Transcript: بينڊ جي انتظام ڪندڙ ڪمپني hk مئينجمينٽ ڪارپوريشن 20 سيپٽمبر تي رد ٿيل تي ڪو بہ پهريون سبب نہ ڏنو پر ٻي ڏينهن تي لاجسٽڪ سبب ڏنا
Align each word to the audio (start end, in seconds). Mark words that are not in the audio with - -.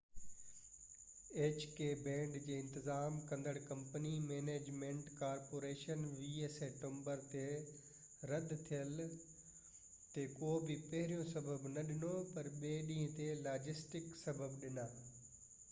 بينڊ 2.05 2.37
جي 2.45 2.55
انتظام 2.59 3.17
ڪندڙ 3.31 3.51
ڪمپني 3.65 4.13
hk 4.21 4.37
مئينجمينٽ 4.47 5.11
ڪارپوريشن 5.19 6.01
20 6.21 6.49
سيپٽمبر 6.61 7.21
تي 7.33 7.43
رد 8.31 8.55
ٿيل 8.71 8.97
تي 9.25 10.23
ڪو 10.39 10.49
بہ 10.69 10.79
پهريون 10.89 11.29
سبب 11.35 11.67
نہ 11.75 11.85
ڏنو 11.91 12.13
پر 12.33 12.49
ٻي 12.59 12.73
ڏينهن 12.89 13.13
تي 13.21 13.29
لاجسٽڪ 13.49 14.11
سبب 14.25 14.57
ڏنا 14.65 14.89